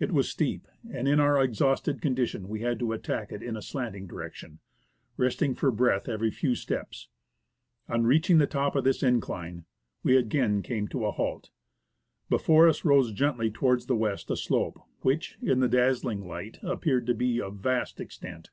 [0.00, 3.62] It was steep, and in our exhausted condition we had to attack it in a
[3.62, 4.58] slanting direction,
[5.16, 7.06] resting for breath every few steps.
[7.88, 9.66] On reaching the top of this incline,
[10.02, 11.50] we again came to a halt.
[12.28, 17.06] Before us rose gently towards the west a slope which, in the dazzling light, appeared
[17.06, 18.50] to be of vast extent.